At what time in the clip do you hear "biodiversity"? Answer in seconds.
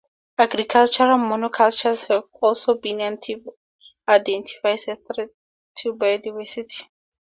5.93-6.87